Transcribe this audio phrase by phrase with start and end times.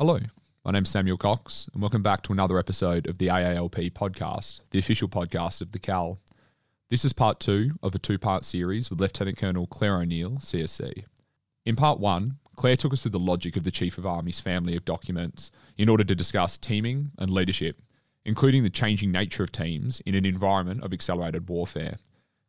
[0.00, 0.20] Hello,
[0.64, 4.78] my name's Samuel Cox, and welcome back to another episode of the AALP podcast, the
[4.78, 6.20] official podcast of the CAL.
[6.88, 11.02] This is part two of a two part series with Lieutenant Colonel Clare O'Neill, CSC.
[11.66, 14.76] In part one, Clare took us through the logic of the Chief of Army's family
[14.76, 17.82] of documents in order to discuss teaming and leadership,
[18.24, 21.96] including the changing nature of teams in an environment of accelerated warfare.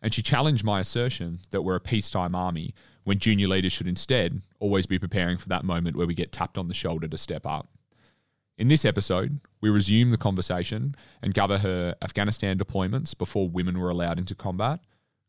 [0.03, 2.75] And she challenged my assertion that we're a peacetime army
[3.09, 6.59] when junior leaders should instead always be preparing for that moment where we get tapped
[6.59, 7.67] on the shoulder to step up.
[8.55, 13.89] In this episode, we resume the conversation and cover her Afghanistan deployments before women were
[13.89, 14.81] allowed into combat,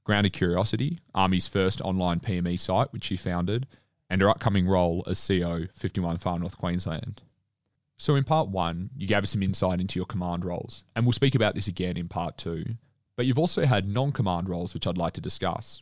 [0.04, 3.66] Grounded Curiosity, Army's first online PME site, which she founded,
[4.10, 7.22] and her upcoming role as CO 51 Far North Queensland.
[7.96, 11.12] So, in part one, you gave us some insight into your command roles, and we'll
[11.12, 12.76] speak about this again in part two.
[13.16, 15.80] But you've also had non command roles, which I'd like to discuss.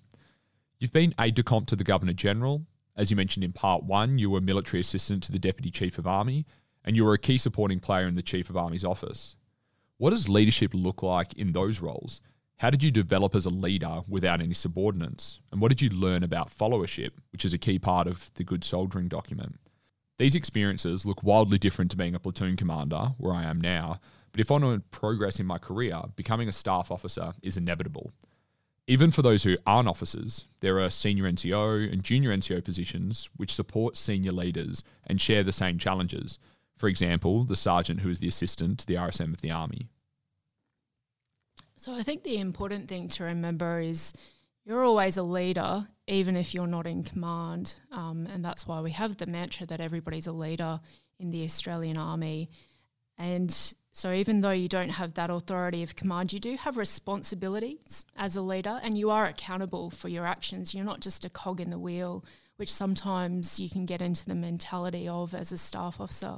[0.81, 2.65] You've been aide de camp to the Governor General.
[2.97, 6.07] As you mentioned in part one, you were military assistant to the Deputy Chief of
[6.07, 6.47] Army,
[6.85, 9.35] and you were a key supporting player in the Chief of Army's office.
[9.97, 12.21] What does leadership look like in those roles?
[12.59, 15.41] How did you develop as a leader without any subordinates?
[15.51, 18.63] And what did you learn about followership, which is a key part of the good
[18.63, 19.59] soldiering document?
[20.17, 23.99] These experiences look wildly different to being a platoon commander, where I am now,
[24.31, 28.13] but if I want to progress in my career, becoming a staff officer is inevitable.
[28.91, 33.53] Even for those who aren't officers, there are senior NCO and junior NCO positions which
[33.53, 36.39] support senior leaders and share the same challenges,
[36.79, 39.89] for example, the sergeant who is the assistant to the RSM of the Army.
[41.77, 44.15] So I think the important thing to remember is
[44.65, 47.75] you're always a leader, even if you're not in command.
[47.93, 50.81] Um, and that's why we have the mantra that everybody's a leader
[51.21, 52.49] in the Australian Army.
[53.19, 58.07] And so even though you don't have that authority of command, you do have responsibilities
[58.17, 60.73] as a leader and you are accountable for your actions.
[60.73, 62.25] You're not just a cog in the wheel
[62.59, 66.37] which sometimes you can get into the mentality of as a staff officer.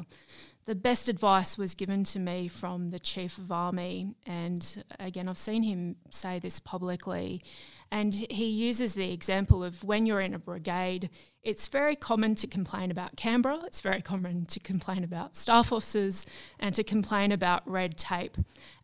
[0.66, 5.38] The best advice was given to me from the Chief of Army, and again, I've
[5.38, 7.42] seen him say this publicly.
[7.90, 11.10] And he uses the example of when you're in a brigade,
[11.42, 16.26] it's very common to complain about Canberra, it's very common to complain about staff officers,
[16.60, 18.36] and to complain about red tape.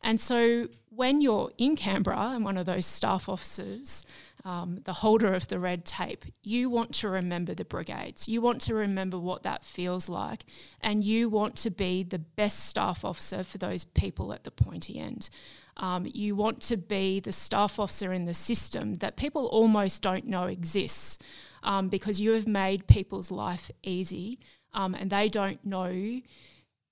[0.02, 4.02] And so when you're in Canberra and one of those staff officers,
[4.46, 8.28] um, the holder of the red tape, you want to remember the brigades.
[8.28, 10.44] You want to remember what that feels like,
[10.80, 15.00] and you want to be the best staff officer for those people at the pointy
[15.00, 15.30] end.
[15.78, 20.26] Um, you want to be the staff officer in the system that people almost don't
[20.26, 21.18] know exists
[21.64, 24.38] um, because you have made people's life easy
[24.72, 26.20] um, and they don't know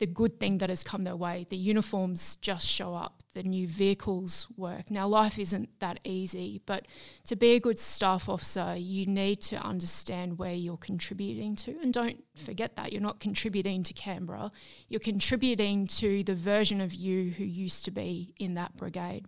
[0.05, 1.47] the good thing that has come their way.
[1.49, 4.91] The uniforms just show up, the new vehicles work.
[4.91, 6.87] Now, life isn't that easy, but
[7.25, 11.79] to be a good staff officer, you need to understand where you're contributing to.
[11.83, 14.53] And don't forget that you're not contributing to Canberra,
[14.89, 19.25] you're contributing to the version of you who used to be in that brigade.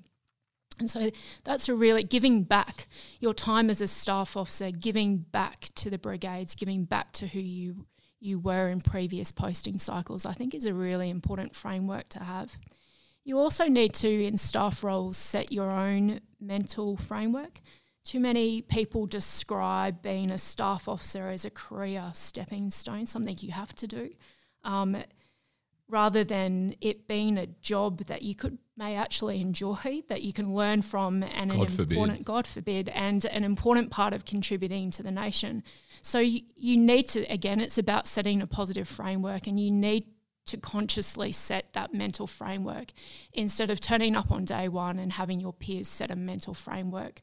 [0.79, 1.11] And so
[1.45, 2.87] that's a really giving back
[3.19, 7.41] your time as a staff officer, giving back to the brigades, giving back to who
[7.41, 7.87] you
[8.21, 12.57] you were in previous posting cycles, I think is a really important framework to have.
[13.25, 17.61] You also need to, in staff roles, set your own mental framework.
[18.05, 23.51] Too many people describe being a staff officer as a career stepping stone, something you
[23.51, 24.11] have to do.
[24.63, 24.97] Um,
[25.89, 30.55] rather than it being a job that you could may actually enjoy, that you can
[30.55, 31.97] learn from, and God an forbid.
[31.97, 35.63] important God forbid, and an important part of contributing to the nation.
[36.03, 40.07] So you, you need to again, it's about setting a positive framework, and you need
[40.47, 42.93] to consciously set that mental framework
[43.33, 47.21] instead of turning up on day one and having your peers set a mental framework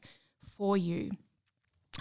[0.56, 1.12] for you.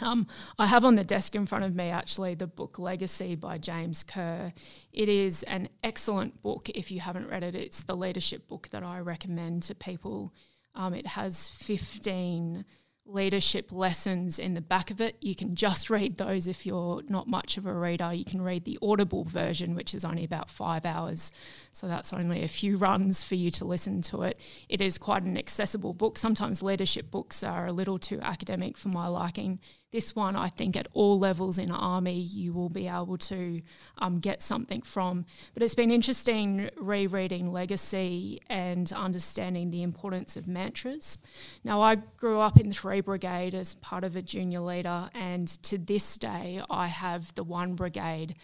[0.01, 0.27] Um,
[0.57, 4.01] I have on the desk in front of me actually the book Legacy by James
[4.01, 4.51] Kerr.
[4.91, 7.55] It is an excellent book if you haven't read it.
[7.55, 10.33] It's the leadership book that I recommend to people.
[10.73, 12.65] Um, it has 15
[13.05, 15.17] leadership lessons in the back of it.
[15.21, 18.13] You can just read those if you're not much of a reader.
[18.13, 21.31] You can read the Audible version, which is only about five hours.
[21.72, 24.39] So that's only a few runs for you to listen to it.
[24.69, 26.17] It is quite an accessible book.
[26.17, 29.59] Sometimes leadership books are a little too academic for my liking.
[29.93, 33.61] This one, I think, at all levels in army, you will be able to
[33.99, 35.23] um, get something from.
[35.53, 41.19] But it's been interesting rereading Legacy and understanding the importance of mantras.
[41.63, 45.78] Now, I grew up in 3 Brigade as part of a junior leader, and to
[45.78, 48.35] this day, I have the 1 Brigade.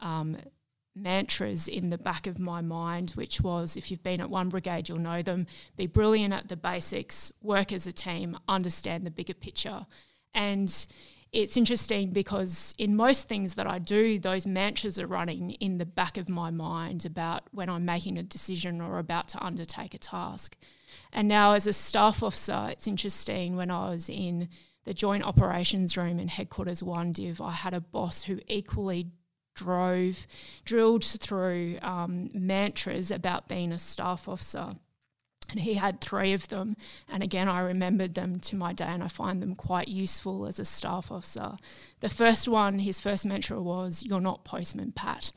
[0.00, 0.36] Um,
[0.94, 4.88] mantras in the back of my mind, which was if you've been at one brigade,
[4.88, 5.46] you'll know them
[5.76, 9.86] be brilliant at the basics, work as a team, understand the bigger picture.
[10.34, 10.86] And
[11.32, 15.86] it's interesting because in most things that I do, those mantras are running in the
[15.86, 19.98] back of my mind about when I'm making a decision or about to undertake a
[19.98, 20.56] task.
[21.12, 24.48] And now, as a staff officer, it's interesting when I was in
[24.84, 29.08] the joint operations room in headquarters one div, I had a boss who equally
[29.54, 30.26] drove,
[30.64, 34.72] drilled through um, mantras about being a staff officer.
[35.50, 36.76] And he had three of them.
[37.08, 40.58] And again, I remembered them to my day and I find them quite useful as
[40.58, 41.56] a staff officer.
[42.00, 45.32] The first one, his first mantra was, You're not Postman Pat.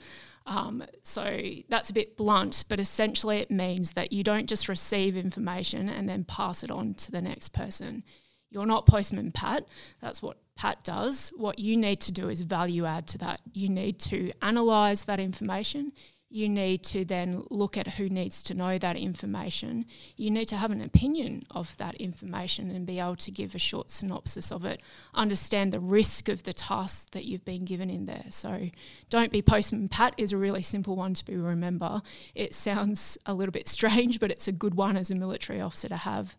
[0.46, 5.16] Um, so that's a bit blunt, but essentially it means that you don't just receive
[5.16, 8.04] information and then pass it on to the next person.
[8.50, 9.66] You're not Postman Pat.
[10.02, 11.34] That's what Pat does.
[11.36, 13.42] What you need to do is value add to that.
[13.54, 15.92] You need to analyze that information.
[16.34, 19.86] You need to then look at who needs to know that information.
[20.18, 23.60] You need to have an opinion of that information and be able to give a
[23.60, 24.82] short synopsis of it.
[25.14, 28.26] Understand the risk of the task that you've been given in there.
[28.32, 28.72] So,
[29.12, 32.02] don't be postman Pat is a really simple one to be remember.
[32.34, 35.90] It sounds a little bit strange, but it's a good one as a military officer
[35.90, 36.36] to have.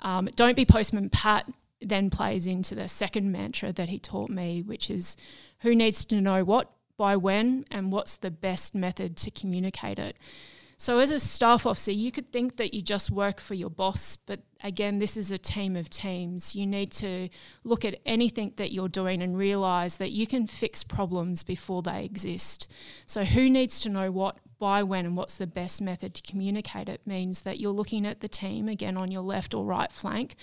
[0.00, 1.48] Um, don't be postman Pat
[1.80, 5.16] then plays into the second mantra that he taught me, which is
[5.60, 10.18] who needs to know what, by when, and what's the best method to communicate it.
[10.80, 14.16] So, as a staff officer, you could think that you just work for your boss,
[14.16, 16.54] but again, this is a team of teams.
[16.54, 17.30] You need to
[17.64, 22.04] look at anything that you're doing and realize that you can fix problems before they
[22.04, 22.70] exist.
[23.06, 26.88] So, who needs to know what, by when, and what's the best method to communicate
[26.88, 30.34] it means that you're looking at the team again on your left or right flank,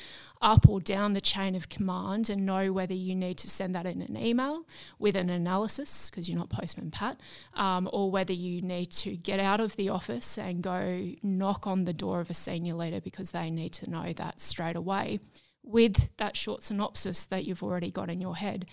[0.41, 3.85] up or down the chain of command, and know whether you need to send that
[3.85, 4.67] in an email
[4.99, 7.19] with an analysis, because you're not Postman Pat,
[7.55, 11.85] um, or whether you need to get out of the office and go knock on
[11.85, 15.19] the door of a senior leader because they need to know know that straight away
[15.63, 18.65] with that short synopsis that you've already got in your head.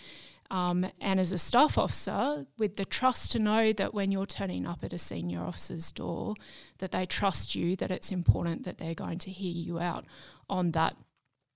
[0.52, 4.66] Um, and as a staff officer, with the trust to know that when you're turning
[4.66, 6.34] up at a senior officer's door,
[6.76, 10.04] that they trust you, that it's important that they're going to hear you out
[10.50, 10.94] on that.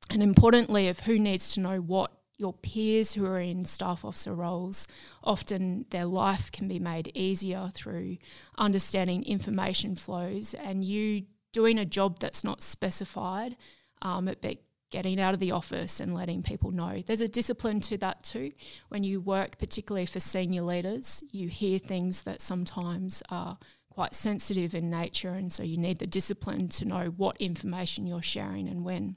[0.08, 4.34] And importantly, of who needs to know what your peers who are in staff officer
[4.34, 4.86] roles,
[5.22, 8.16] often their life can be made easier through
[8.56, 13.56] understanding information flows and you doing a job that's not specified,
[14.00, 14.56] um, but
[14.90, 17.02] getting out of the office and letting people know.
[17.04, 18.52] There's a discipline to that too.
[18.88, 23.58] When you work, particularly for senior leaders, you hear things that sometimes are
[23.90, 28.22] quite sensitive in nature, and so you need the discipline to know what information you're
[28.22, 29.16] sharing and when.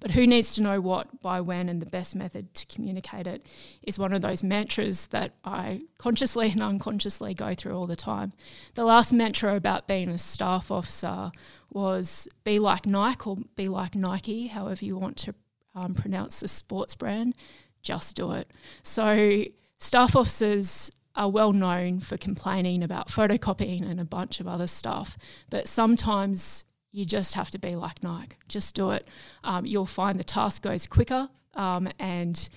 [0.00, 3.44] But who needs to know what by when and the best method to communicate it
[3.82, 8.32] is one of those mantras that I consciously and unconsciously go through all the time.
[8.74, 11.32] The last mantra about being a staff officer
[11.70, 15.34] was be like Nike or be like Nike, however you want to
[15.74, 17.34] um, pronounce the sports brand,
[17.82, 18.50] just do it.
[18.82, 19.44] So,
[19.78, 25.16] staff officers are well known for complaining about photocopying and a bunch of other stuff,
[25.48, 28.36] but sometimes you just have to be like Nike.
[28.48, 29.06] Just do it.
[29.44, 32.48] Um, you'll find the task goes quicker um, and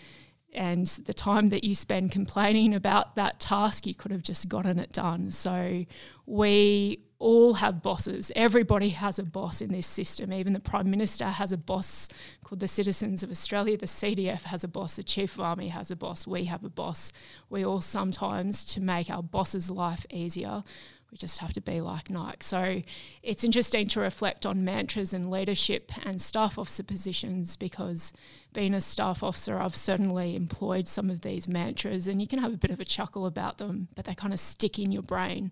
[0.54, 4.80] and the time that you spend complaining about that task, you could have just gotten
[4.80, 5.30] it done.
[5.30, 5.86] So
[6.26, 8.32] we all have bosses.
[8.36, 10.34] Everybody has a boss in this system.
[10.34, 12.08] Even the Prime Minister has a boss
[12.44, 13.78] called the Citizens of Australia.
[13.78, 14.96] The CDF has a boss.
[14.96, 16.26] The Chief of Army has a boss.
[16.26, 17.12] We have a boss.
[17.50, 20.64] We all sometimes, to make our boss's life easier,
[21.12, 22.38] we just have to be like Nike.
[22.42, 22.82] So
[23.24, 28.14] it's interesting to reflect on mantras and leadership and staff officer positions because
[28.54, 32.54] being a staff officer, I've certainly employed some of these mantras and you can have
[32.54, 35.52] a bit of a chuckle about them, but they kind of stick in your brain.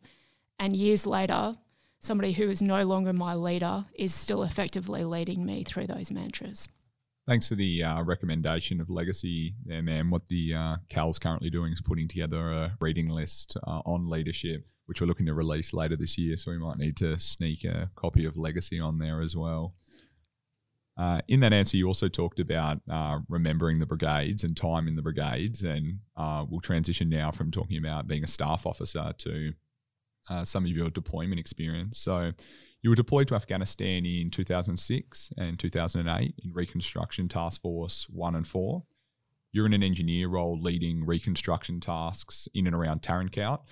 [0.60, 1.56] And years later,
[2.00, 6.68] somebody who is no longer my leader is still effectively leading me through those mantras.
[7.28, 10.10] Thanks for the uh, recommendation of legacy there, man.
[10.10, 14.66] What the uh, CAL's currently doing is putting together a reading list uh, on leadership
[14.88, 16.36] which we're looking to release later this year.
[16.36, 19.76] So we might need to sneak a copy of Legacy on there as well.
[20.98, 24.96] Uh, in that answer, you also talked about uh, remembering the brigades and time in
[24.96, 29.54] the brigades, and uh, we'll transition now from talking about being a staff officer to
[30.30, 32.00] uh, some of your deployment experience.
[32.00, 32.32] So,
[32.82, 38.48] you were deployed to Afghanistan in 2006 and 2008 in Reconstruction Task Force 1 and
[38.48, 38.84] 4.
[39.52, 43.68] You're in an engineer role leading reconstruction tasks in and around Tarin Kowt.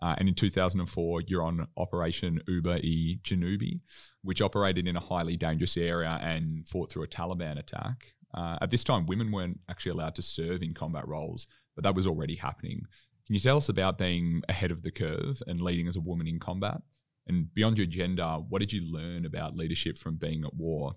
[0.00, 3.80] Uh, and in 2004, you're on Operation Uber e Janubi,
[4.22, 8.14] which operated in a highly dangerous area and fought through a Taliban attack.
[8.34, 11.94] Uh, at this time, women weren't actually allowed to serve in combat roles, but that
[11.94, 12.80] was already happening.
[13.26, 16.26] Can you tell us about being ahead of the curve and leading as a woman
[16.26, 16.80] in combat?
[17.28, 20.96] And beyond your gender, what did you learn about leadership from being at war?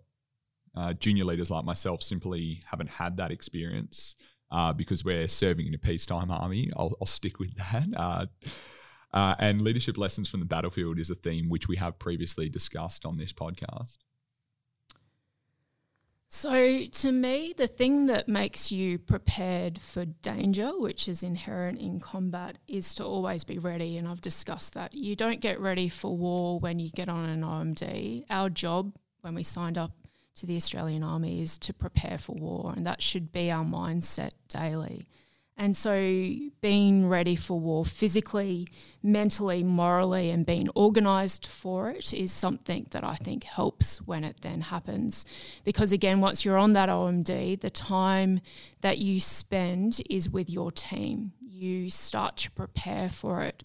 [0.75, 4.15] Uh, junior leaders like myself simply haven't had that experience.
[4.51, 6.69] uh, because we're serving in a peacetime army.
[6.75, 7.87] I'll, I'll stick with that.
[7.97, 8.25] Uh,
[9.13, 13.05] uh, and leadership lessons from the battlefield is a theme which we have previously discussed
[13.05, 13.97] on this podcast.
[16.33, 21.99] So, to me, the thing that makes you prepared for danger, which is inherent in
[21.99, 23.97] combat, is to always be ready.
[23.97, 24.93] And I've discussed that.
[24.93, 28.23] You don't get ready for war when you get on an OMD.
[28.29, 29.91] Our job when we signed up
[30.35, 34.31] to the Australian Army is to prepare for war, and that should be our mindset
[34.47, 35.09] daily.
[35.57, 35.93] And so,
[36.61, 38.67] being ready for war physically,
[39.03, 44.41] mentally, morally, and being organised for it is something that I think helps when it
[44.41, 45.25] then happens.
[45.63, 48.41] Because, again, once you're on that OMD, the time
[48.81, 51.33] that you spend is with your team.
[51.39, 53.63] You start to prepare for it.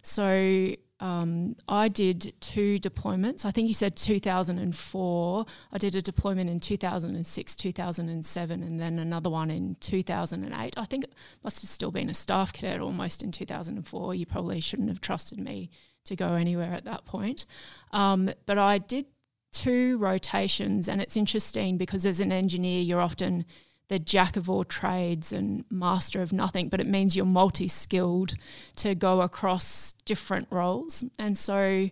[0.00, 3.44] So, um, I did two deployments.
[3.44, 5.46] I think you said 2004.
[5.70, 10.78] I did a deployment in 2006, 2007, and then another one in 2008.
[10.78, 14.14] I think it must have still been a staff cadet almost in 2004.
[14.14, 15.68] You probably shouldn't have trusted me
[16.06, 17.44] to go anywhere at that point.
[17.92, 19.04] Um, but I did
[19.52, 23.44] two rotations, and it's interesting because as an engineer, you're often
[23.88, 28.34] the jack of all trades and master of nothing, but it means you're multi skilled
[28.76, 31.04] to go across different roles.
[31.18, 31.90] And so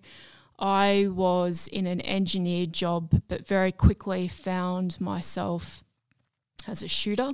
[0.58, 5.84] I was in an engineer job, but very quickly found myself
[6.66, 7.32] as a shooter,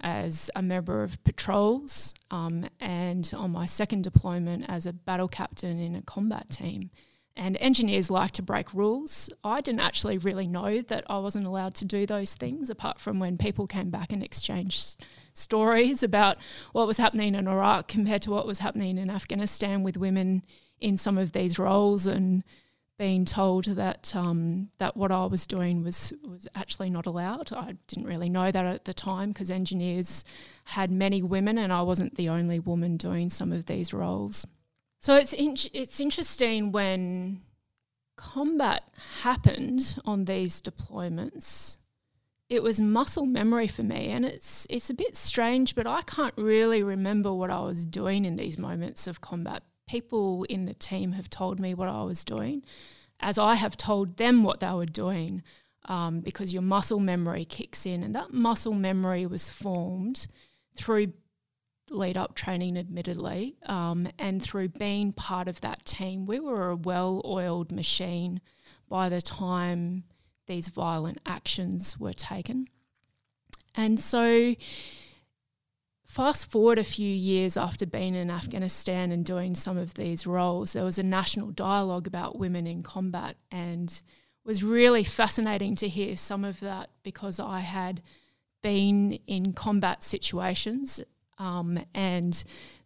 [0.00, 5.80] as a member of patrols, um, and on my second deployment as a battle captain
[5.80, 6.90] in a combat team.
[7.38, 9.28] And engineers like to break rules.
[9.44, 13.18] I didn't actually really know that I wasn't allowed to do those things, apart from
[13.18, 16.38] when people came back and exchanged stories about
[16.72, 20.46] what was happening in Iraq compared to what was happening in Afghanistan with women
[20.80, 22.42] in some of these roles, and
[22.98, 27.52] being told that um, that what I was doing was was actually not allowed.
[27.52, 30.24] I didn't really know that at the time because engineers
[30.64, 34.46] had many women, and I wasn't the only woman doing some of these roles.
[35.00, 37.42] So it's in, it's interesting when
[38.16, 38.82] combat
[39.22, 41.76] happened on these deployments.
[42.48, 46.34] It was muscle memory for me, and it's it's a bit strange, but I can't
[46.36, 49.62] really remember what I was doing in these moments of combat.
[49.88, 52.62] People in the team have told me what I was doing,
[53.20, 55.42] as I have told them what they were doing,
[55.86, 60.28] um, because your muscle memory kicks in, and that muscle memory was formed
[60.76, 61.12] through
[61.90, 66.76] lead up training, admittedly, um, and through being part of that team, we were a
[66.76, 68.40] well oiled machine
[68.88, 70.04] by the time
[70.46, 72.68] these violent actions were taken.
[73.74, 74.54] And so,
[76.04, 80.72] fast forward a few years after being in Afghanistan and doing some of these roles,
[80.72, 84.00] there was a national dialogue about women in combat, and
[84.44, 88.00] was really fascinating to hear some of that because I had
[88.62, 91.00] been in combat situations
[91.38, 92.42] um, and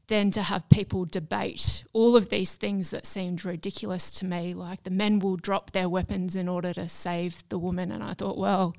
[0.08, 4.82] then to have people debate all of these things that seemed ridiculous to me, like
[4.82, 7.92] the men will drop their weapons in order to save the woman.
[7.92, 8.74] And I thought, well,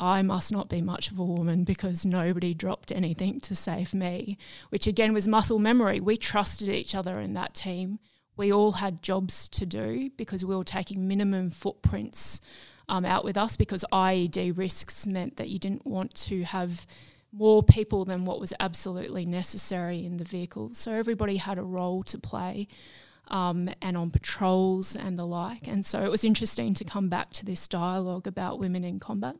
[0.00, 4.36] I must not be much of a woman because nobody dropped anything to save me,
[4.70, 6.00] which again was muscle memory.
[6.00, 8.00] We trusted each other in that team.
[8.36, 12.40] We all had jobs to do because we were taking minimum footprints
[12.88, 16.84] um, out with us because IED risks meant that you didn't want to have
[17.36, 20.70] more people than what was absolutely necessary in the vehicle.
[20.72, 22.68] So everybody had a role to play.
[23.28, 25.66] Um, and on patrols and the like.
[25.66, 29.36] And so it was interesting to come back to this dialogue about women in combat.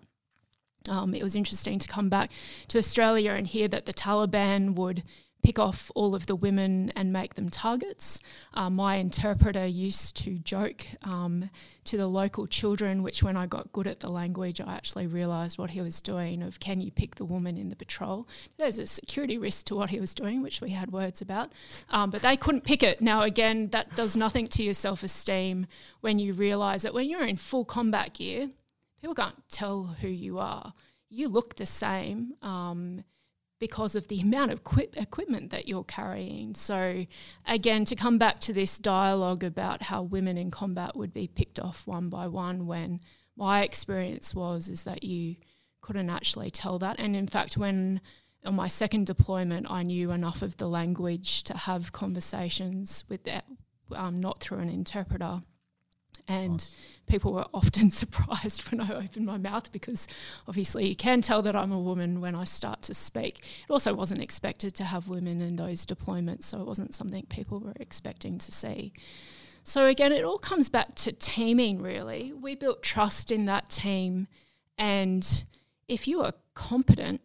[0.89, 2.31] Um, it was interesting to come back
[2.69, 5.03] to Australia and hear that the Taliban would
[5.45, 8.19] pick off all of the women and make them targets.
[8.55, 11.51] Uh, my interpreter used to joke um,
[11.85, 15.59] to the local children, which when I got good at the language, I actually realised
[15.59, 18.27] what he was doing of can you pick the woman in the patrol?
[18.57, 21.53] There's a security risk to what he was doing, which we had words about.
[21.91, 23.03] Um, but they couldn't pick it.
[23.03, 25.67] Now, again, that does nothing to your self-esteem
[26.01, 28.49] when you realise that when you're in full combat gear,
[29.03, 30.73] people can't tell who you are.
[31.11, 32.33] You look the same.
[32.41, 33.05] Um,
[33.65, 36.55] because of the amount of equip- equipment that you're carrying.
[36.55, 37.07] So,
[37.47, 41.59] again, to come back to this dialogue about how women in combat would be picked
[41.59, 43.01] off one by one, when
[43.39, 45.37] my experience was is that you
[45.81, 47.01] couldn't actually tell that.
[47.01, 48.03] And in fact, when
[48.45, 53.47] on my second deployment, I knew enough of the language to have conversations with that,
[53.95, 55.41] um, not through an interpreter.
[56.27, 56.75] And nice.
[57.07, 60.09] people were often surprised when I opened my mouth because
[60.49, 63.39] obviously you can tell that I'm a woman when I start to speak.
[63.69, 67.61] It also wasn't expected to have women in those deployments, so it wasn't something people
[67.61, 68.93] were expecting to see.
[69.65, 72.33] So again, it all comes back to teaming, really.
[72.33, 74.29] We built trust in that team.
[74.77, 75.45] And
[75.89, 77.23] if you are competent,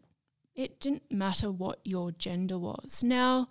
[0.56, 3.03] it didn't matter what your gender was.
[3.03, 3.50] Now,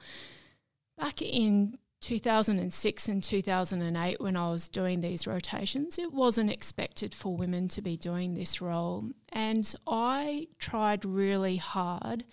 [0.98, 7.36] back in 2006 and 2008, when I was doing these rotations, it wasn't expected for
[7.36, 9.10] women to be doing this role.
[9.30, 12.24] And I tried really hard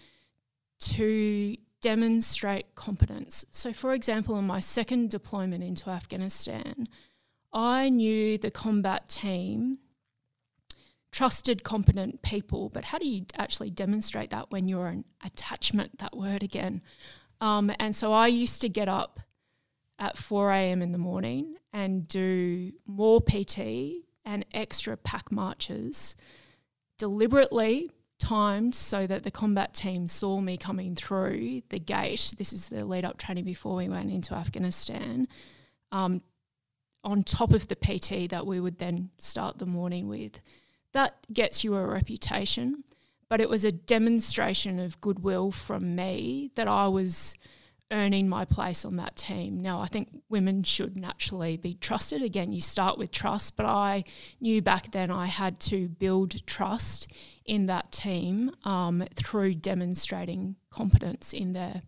[0.79, 3.45] to demonstrate competence.
[3.51, 6.87] So, for example, in my second deployment into Afghanistan,
[7.53, 9.79] I knew the combat team
[11.11, 16.15] trusted, competent people, but how do you actually demonstrate that when you're an attachment, that
[16.15, 16.81] word again?
[17.39, 19.21] Um, and so I used to get up
[19.99, 20.81] at 4 a.m.
[20.81, 23.59] in the morning and do more PT
[24.25, 26.15] and extra pack marches
[26.97, 32.33] deliberately timed so that the combat team saw me coming through the gate.
[32.37, 35.27] This is the lead up training before we went into Afghanistan.
[35.91, 36.21] Um,
[37.03, 40.41] on top of the PT that we would then start the morning with.
[40.91, 42.83] That gets you a reputation,
[43.29, 47.35] but it was a demonstration of goodwill from me that I was
[47.91, 49.61] earning my place on that team.
[49.61, 52.21] Now, I think women should naturally be trusted.
[52.21, 54.03] Again, you start with trust, but I
[54.41, 57.07] knew back then I had to build trust
[57.45, 61.83] in that team um, through demonstrating competence in there.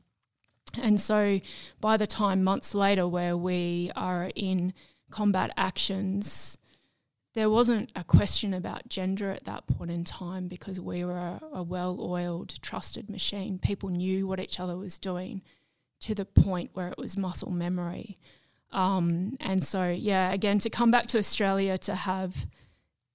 [0.80, 1.40] And so
[1.82, 4.74] by the time months later, where we are in
[5.10, 6.60] combat actions,
[7.34, 11.42] there wasn't a question about gender at that point in time because we were a,
[11.54, 13.58] a well oiled, trusted machine.
[13.58, 15.42] People knew what each other was doing
[16.02, 18.18] to the point where it was muscle memory.
[18.72, 22.48] Um, and so, yeah, again, to come back to Australia to have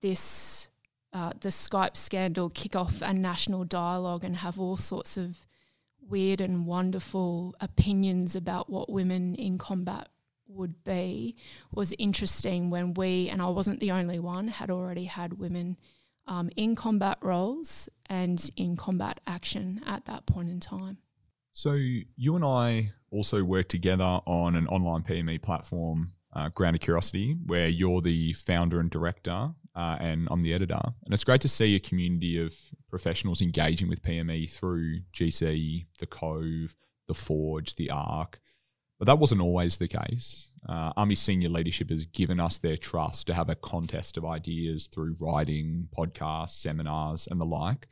[0.01, 0.69] this,
[1.13, 5.37] uh, the Skype scandal kick off a national dialogue and have all sorts of
[6.09, 10.09] weird and wonderful opinions about what women in combat
[10.49, 11.37] would be
[11.71, 15.77] was interesting when we, and I wasn't the only one, had already had women
[16.27, 20.99] um, in combat roles and in combat action at that point in time.
[21.55, 27.37] So you and I also work together on an online PME platform, uh, Grounded Curiosity,
[27.47, 30.81] where you're the founder and director, uh, and I'm the editor.
[31.05, 32.55] And it's great to see a community of
[32.89, 36.75] professionals engaging with PME through GC, the Cove,
[37.07, 38.41] the Forge, the Arc.
[38.99, 40.51] But that wasn't always the case.
[40.67, 44.87] Uh, Army senior leadership has given us their trust to have a contest of ideas
[44.87, 47.89] through writing, podcasts, seminars, and the like.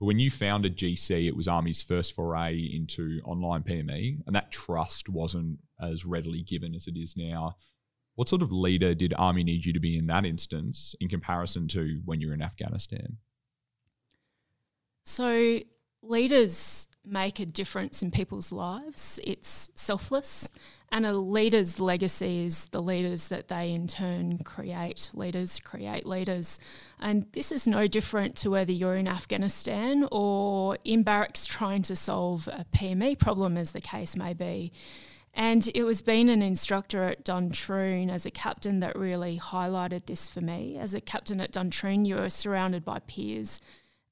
[0.00, 4.50] But when you founded GC, it was Army's first foray into online PME, and that
[4.50, 7.56] trust wasn't as readily given as it is now.
[8.14, 11.68] What sort of leader did Army need you to be in that instance in comparison
[11.68, 13.18] to when you're in Afghanistan?
[15.04, 15.60] So,
[16.02, 19.18] leaders make a difference in people's lives.
[19.24, 20.50] It's selfless
[20.92, 25.10] and a leader's legacy is the leaders that they in turn create.
[25.14, 26.58] Leaders create leaders.
[26.98, 31.94] And this is no different to whether you're in Afghanistan or in barracks trying to
[31.94, 34.72] solve a PME problem, as the case may be.
[35.32, 40.26] And it was being an instructor at Duntroon as a captain that really highlighted this
[40.26, 40.76] for me.
[40.76, 43.60] As a captain at Duntroon, you are surrounded by peers.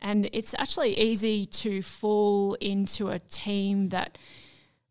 [0.00, 4.18] And it's actually easy to fall into a team that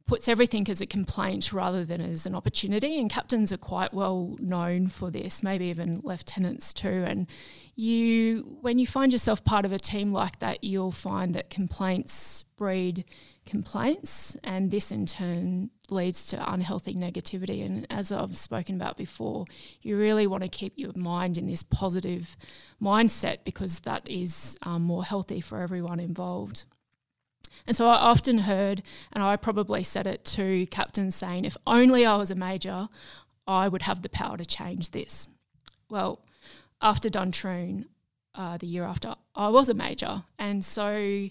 [0.06, 3.00] puts everything as a complaint rather than as an opportunity.
[3.00, 7.04] And captains are quite well known for this, maybe even lieutenants too.
[7.06, 7.28] And
[7.76, 12.44] you, when you find yourself part of a team like that, you'll find that complaints
[12.58, 13.06] breed
[13.46, 17.66] complaints, and this in turn leads to unhealthy negativity.
[17.66, 19.46] And as I've spoken about before,
[19.82, 22.36] you really want to keep your mind in this positive
[22.82, 26.66] mindset because that is um, more healthy for everyone involved.
[27.66, 32.06] And so I often heard, and I probably said it to captains saying, if only
[32.06, 32.90] I was a major,
[33.48, 35.28] I would have the power to change this.
[35.90, 36.22] Well,
[36.82, 37.86] after Duntroon,
[38.36, 40.24] uh, the year after, I was a major.
[40.38, 41.30] And so,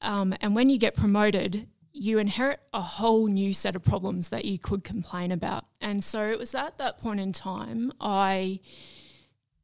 [0.00, 4.44] um, and when you get promoted, you inherit a whole new set of problems that
[4.44, 5.64] you could complain about.
[5.80, 8.60] And so it was at that point in time, I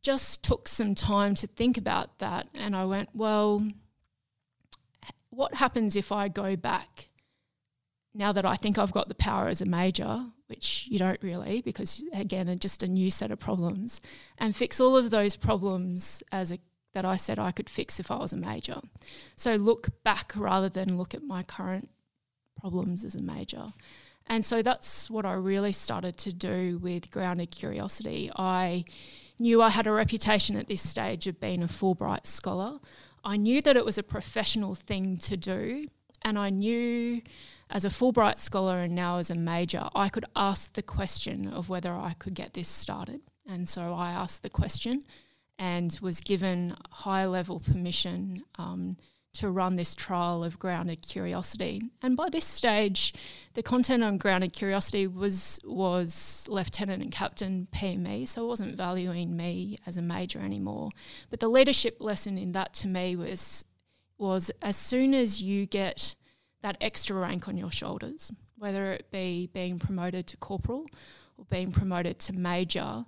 [0.02, 2.48] just took some time to think about that.
[2.54, 3.66] And I went, well,
[5.30, 7.08] what happens if I go back
[8.14, 11.60] now that I think I've got the power as a major, which you don't really,
[11.60, 14.00] because again, just a new set of problems,
[14.38, 16.58] and fix all of those problems as a
[16.94, 18.80] that I said I could fix if I was a major.
[19.36, 21.90] So look back rather than look at my current
[22.60, 23.72] problems as a major.
[24.26, 28.30] And so that's what I really started to do with Grounded Curiosity.
[28.36, 28.84] I
[29.38, 32.80] knew I had a reputation at this stage of being a Fulbright scholar.
[33.24, 35.86] I knew that it was a professional thing to do,
[36.22, 37.22] and I knew
[37.70, 41.68] as a Fulbright scholar and now as a major, I could ask the question of
[41.68, 43.20] whether I could get this started.
[43.48, 45.02] And so I asked the question
[45.58, 48.96] and was given high level permission um,
[49.38, 51.82] to run this trial of grounded curiosity.
[52.02, 53.14] And by this stage,
[53.54, 59.36] the content on grounded curiosity was was lieutenant and captain PME, so it wasn't valuing
[59.36, 60.90] me as a major anymore.
[61.30, 63.64] But the leadership lesson in that to me was
[64.18, 66.14] was as soon as you get
[66.62, 70.86] that extra rank on your shoulders, whether it be being promoted to corporal
[71.36, 73.04] or being promoted to major,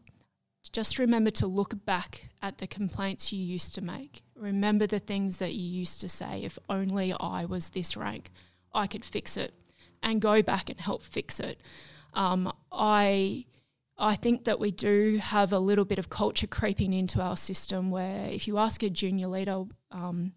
[0.73, 4.23] just remember to look back at the complaints you used to make.
[4.39, 6.43] Remember the things that you used to say.
[6.45, 8.31] If only I was this rank,
[8.75, 9.55] I could fix it,
[10.03, 11.61] and go back and help fix it.
[12.15, 13.47] Um, I
[13.99, 17.91] I think that we do have a little bit of culture creeping into our system
[17.91, 20.33] where if you ask a junior leader, um,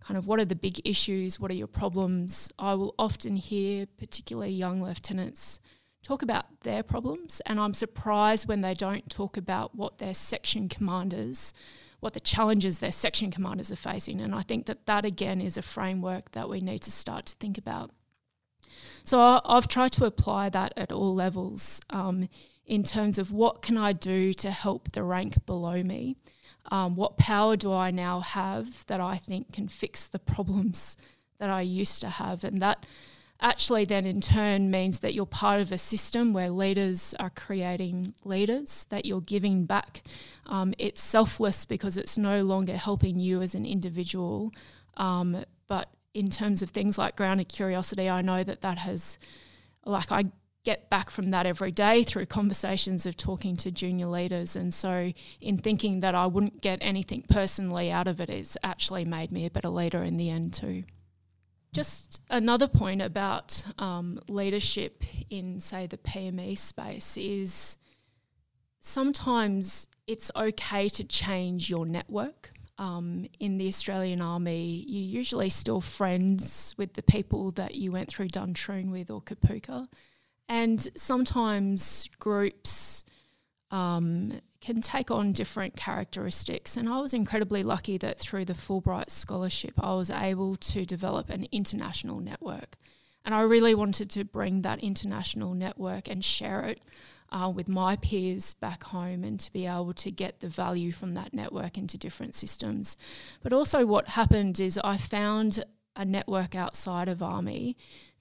[0.00, 3.86] kind of what are the big issues, what are your problems, I will often hear,
[3.86, 5.60] particularly young lieutenants,
[6.02, 7.40] talk about their problems.
[7.46, 11.54] And I'm surprised when they don't talk about what their section commanders,
[12.00, 14.20] what the challenges their section commanders are facing.
[14.20, 17.36] And I think that that again is a framework that we need to start to
[17.36, 17.90] think about.
[19.04, 22.28] So I've tried to apply that at all levels um,
[22.66, 26.16] in terms of what can I do to help the rank below me.
[26.70, 30.96] Um, what power do I now have that I think can fix the problems
[31.38, 32.42] that I used to have?
[32.42, 32.84] And that
[33.40, 38.14] actually then in turn means that you're part of a system where leaders are creating
[38.24, 40.02] leaders, that you're giving back.
[40.46, 44.52] Um, it's selfless because it's no longer helping you as an individual.
[44.96, 49.18] Um, but in terms of things like grounded curiosity, I know that that has,
[49.84, 50.26] like, I
[50.64, 54.56] get back from that every day through conversations of talking to junior leaders.
[54.56, 59.04] And so, in thinking that I wouldn't get anything personally out of it, it's actually
[59.04, 60.84] made me a better leader in the end, too.
[61.76, 67.76] Just another point about um, leadership in, say, the PME space is
[68.80, 72.48] sometimes it's okay to change your network.
[72.78, 78.08] Um, in the Australian Army, you're usually still friends with the people that you went
[78.08, 79.86] through Duntroon with or Kapooka.
[80.48, 83.04] And sometimes groups
[83.70, 84.32] um,
[84.66, 86.76] can take on different characteristics.
[86.76, 91.30] And I was incredibly lucky that through the Fulbright Scholarship, I was able to develop
[91.30, 92.76] an international network.
[93.24, 96.80] And I really wanted to bring that international network and share it
[97.30, 101.14] uh, with my peers back home and to be able to get the value from
[101.14, 102.96] that network into different systems.
[103.42, 107.76] But also, what happened is I found a network outside of Army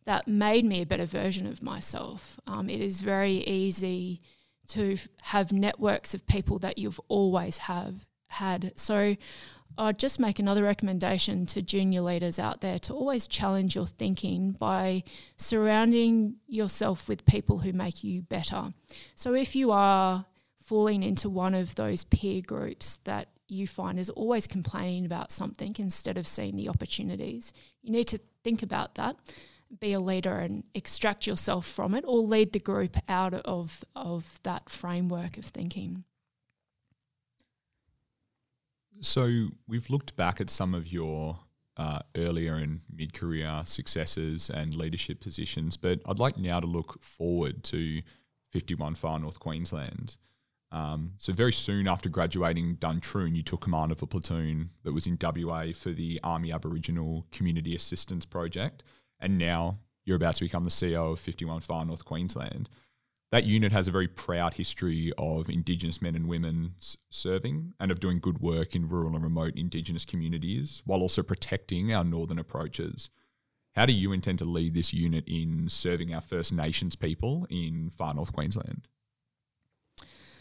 [0.05, 2.39] that made me a better version of myself.
[2.45, 4.21] Um, it is very easy
[4.69, 8.73] to have networks of people that you've always have had.
[8.75, 9.15] So
[9.77, 14.51] I'd just make another recommendation to junior leaders out there to always challenge your thinking
[14.51, 15.03] by
[15.37, 18.73] surrounding yourself with people who make you better.
[19.15, 20.25] So if you are
[20.61, 25.75] falling into one of those peer groups that you find is always complaining about something
[25.77, 29.15] instead of seeing the opportunities, you need to think about that
[29.79, 34.39] be a leader and extract yourself from it or lead the group out of, of
[34.43, 36.03] that framework of thinking.
[39.01, 41.39] So we've looked back at some of your
[41.77, 47.01] uh, earlier and mid career successes and leadership positions, but I'd like now to look
[47.03, 48.01] forward to
[48.51, 50.15] 51 Far North Queensland.
[50.71, 55.07] Um, so very soon after graduating Duntroon, you took command of a platoon that was
[55.07, 58.83] in WA for the Army Aboriginal Community Assistance Project
[59.19, 62.69] and now you're about to become the CEO of 51 Far North Queensland.
[63.31, 67.91] That unit has a very proud history of Indigenous men and women s- serving and
[67.91, 72.39] of doing good work in rural and remote Indigenous communities while also protecting our northern
[72.39, 73.09] approaches.
[73.73, 77.89] How do you intend to lead this unit in serving our First Nations people in
[77.89, 78.87] Far North Queensland?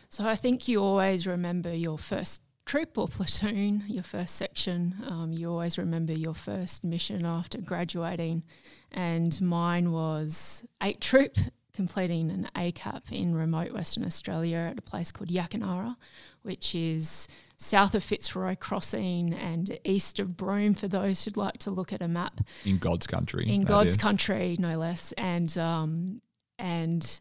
[0.09, 4.95] So I think you always remember your first troop or platoon, your first section.
[5.07, 8.45] Um, you always remember your first mission after graduating,
[8.91, 11.37] and mine was 8 Troop,
[11.75, 15.97] completing an ACAP in remote Western Australia at a place called Yakanarra,
[16.43, 21.71] which is south of Fitzroy Crossing and east of Broome for those who'd like to
[21.71, 22.41] look at a map.
[22.65, 23.53] In God's country.
[23.53, 23.97] In God's is.
[23.97, 25.13] country, no less.
[25.13, 26.23] And, um,
[26.59, 27.21] and,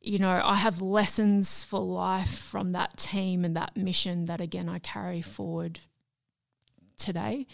[0.00, 4.68] you know, I have lessons for life from that team and that mission that, again,
[4.68, 5.80] I carry forward
[6.96, 7.46] today.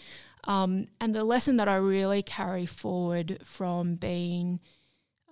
[0.45, 4.61] Um, and the lesson that I really carry forward from being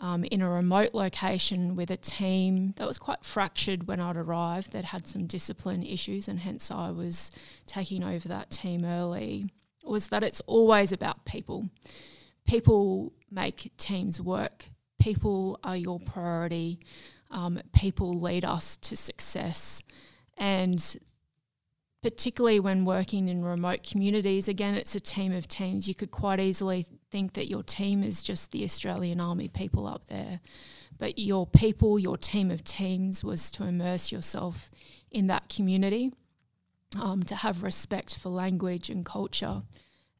[0.01, 4.73] um, in a remote location with a team that was quite fractured when I'd arrived,
[4.73, 7.31] that had some discipline issues, and hence I was
[7.65, 9.53] taking over that team early,
[9.85, 11.69] was that it's always about people.
[12.45, 14.65] People make teams work
[14.99, 16.79] people are your priority,
[17.31, 19.81] um, people lead us to success.
[20.37, 20.97] And
[22.05, 24.47] particularly when working in remote communities.
[24.47, 25.87] Again, it's a team of teams.
[25.87, 30.05] You could quite easily think that your team is just the Australian Army people up
[30.05, 30.39] there.
[30.99, 34.69] But your people, your team of teams, was to immerse yourself
[35.09, 36.13] in that community,
[37.01, 39.63] um, to have respect for language and culture,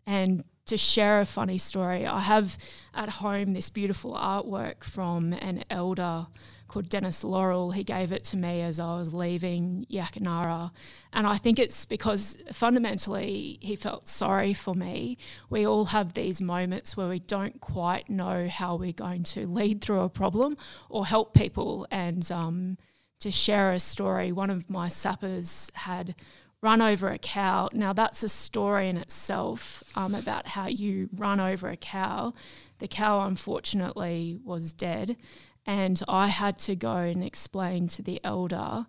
[0.05, 2.05] and to share a funny story.
[2.05, 2.57] I have
[2.93, 6.27] at home this beautiful artwork from an elder
[6.67, 7.71] called Dennis Laurel.
[7.71, 10.71] He gave it to me as I was leaving Yakanarra.
[11.13, 15.19] And I think it's because fundamentally he felt sorry for me.
[15.49, 19.81] We all have these moments where we don't quite know how we're going to lead
[19.81, 20.57] through a problem
[20.89, 21.85] or help people.
[21.91, 22.77] And um,
[23.19, 26.15] to share a story, one of my sappers had
[26.61, 27.69] run over a cow.
[27.73, 32.33] Now, that's a story in itself um, about how you run over a cow.
[32.79, 35.17] The cow, unfortunately, was dead.
[35.65, 38.85] And I had to go and explain to the elder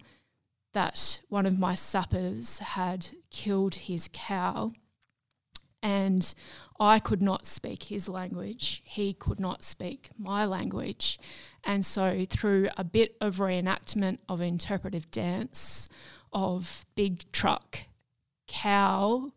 [0.74, 4.72] that one of my sappers had killed his cow.
[5.82, 6.34] And
[6.80, 8.82] I could not speak his language.
[8.84, 11.18] He could not speak my language.
[11.64, 15.88] And so, through a bit of reenactment of interpretive dance,
[16.32, 17.80] of big truck,
[18.46, 19.32] cow,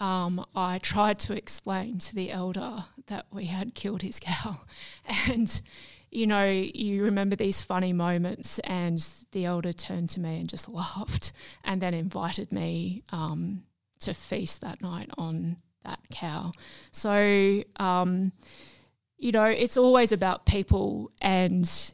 [0.00, 4.60] um, I tried to explain to the elder that we had killed his cow.
[5.28, 5.60] And
[6.12, 10.68] you know, you remember these funny moments, and the elder turned to me and just
[10.72, 11.32] laughed,
[11.64, 13.62] and then invited me um,
[14.00, 16.52] to feast that night on that cow.
[16.92, 18.32] So, um,
[19.18, 21.92] you know, it's always about people and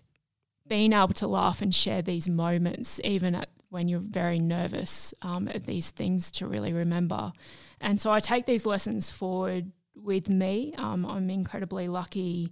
[0.67, 5.49] being able to laugh and share these moments, even at when you're very nervous, um,
[5.49, 7.33] at these things to really remember.
[7.81, 10.75] And so I take these lessons forward with me.
[10.79, 12.51] Um, I'm incredibly lucky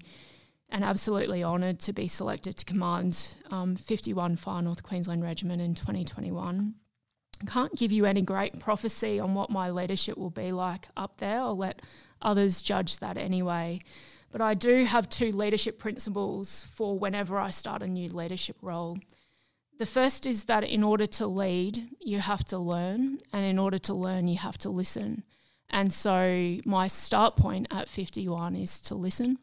[0.68, 5.74] and absolutely honoured to be selected to command um, 51 Far North Queensland Regiment in
[5.74, 6.74] 2021.
[7.40, 11.18] I can't give you any great prophecy on what my leadership will be like up
[11.18, 11.38] there.
[11.38, 11.82] I'll let
[12.22, 13.80] others judge that anyway.
[14.32, 18.98] But I do have two leadership principles for whenever I start a new leadership role.
[19.78, 23.78] The first is that in order to lead, you have to learn, and in order
[23.78, 25.22] to learn, you have to listen.
[25.68, 29.38] And so my start point at 51 is to listen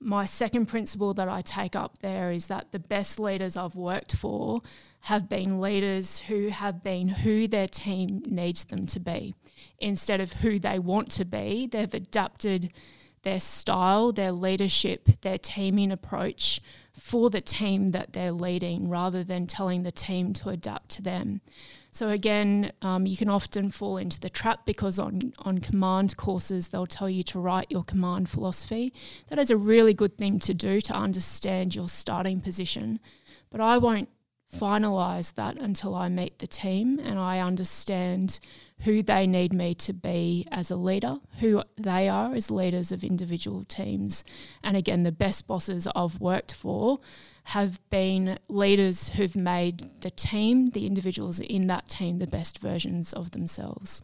[0.00, 4.14] my second principle that I take up there is that the best leaders I've worked
[4.14, 4.60] for
[5.00, 9.34] have been leaders who have been who their team needs them to be.
[9.78, 12.72] Instead of who they want to be, they've adapted
[13.22, 16.60] their style, their leadership, their teaming approach
[16.98, 21.40] for the team that they're leading rather than telling the team to adapt to them.
[21.90, 26.68] So again, um, you can often fall into the trap because on on command courses
[26.68, 28.92] they'll tell you to write your command philosophy.
[29.28, 33.00] That is a really good thing to do to understand your starting position.
[33.50, 34.08] But I won't
[34.54, 38.40] finalize that until I meet the team and I understand
[38.80, 43.02] who they need me to be as a leader, who they are as leaders of
[43.02, 44.22] individual teams.
[44.62, 47.00] And again, the best bosses I've worked for
[47.44, 53.12] have been leaders who've made the team, the individuals in that team, the best versions
[53.12, 54.02] of themselves.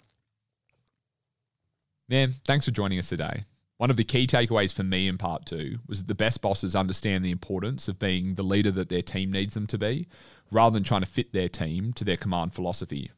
[2.08, 3.44] Man, thanks for joining us today.
[3.78, 6.76] One of the key takeaways for me in part two was that the best bosses
[6.76, 10.06] understand the importance of being the leader that their team needs them to be,
[10.50, 13.10] rather than trying to fit their team to their command philosophy.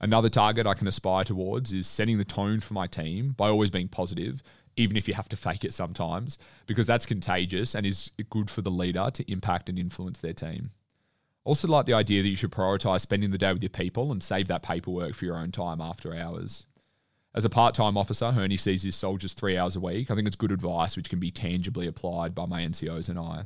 [0.00, 3.70] Another target I can aspire towards is setting the tone for my team by always
[3.70, 4.42] being positive
[4.76, 8.62] even if you have to fake it sometimes, because that's contagious and is good for
[8.62, 10.70] the leader to impact and influence their team.
[11.44, 14.22] Also, like the idea that you should prioritize spending the day with your people and
[14.22, 16.64] save that paperwork for your own time after hours.
[17.34, 20.26] As a part time officer only sees his soldiers three hours a week, I think
[20.26, 23.44] it's good advice which can be tangibly applied by my NCOs and I.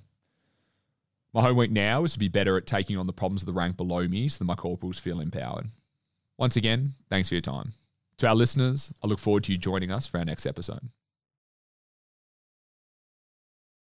[1.32, 3.76] My homework now is to be better at taking on the problems of the rank
[3.76, 5.70] below me so that my corporals feel empowered.
[6.38, 7.72] Once again, thanks for your time.
[8.18, 10.88] To our listeners, I look forward to you joining us for our next episode.